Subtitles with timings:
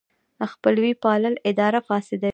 [0.51, 2.29] خپلوي پالل اداره فاسدوي.